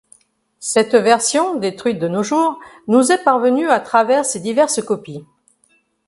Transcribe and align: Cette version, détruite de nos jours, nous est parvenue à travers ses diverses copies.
Cette 0.57 0.95
version, 0.95 1.57
détruite 1.59 1.99
de 1.99 2.07
nos 2.07 2.23
jours, 2.23 2.59
nous 2.87 3.11
est 3.11 3.23
parvenue 3.23 3.69
à 3.69 3.79
travers 3.79 4.25
ses 4.25 4.39
diverses 4.39 4.81
copies. 4.83 5.23